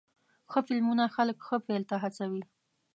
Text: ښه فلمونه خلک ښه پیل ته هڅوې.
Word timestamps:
ښه 0.51 0.59
فلمونه 0.67 1.03
خلک 1.15 1.37
ښه 1.47 1.57
پیل 1.67 1.83
ته 1.89 1.95
هڅوې. 2.03 2.43